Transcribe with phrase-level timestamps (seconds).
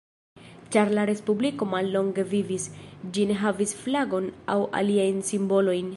[0.75, 2.67] Ĉar la respubliko mallonge vivis,
[3.17, 5.89] ĝi ne havis flagon aŭ aliajn simbolojn.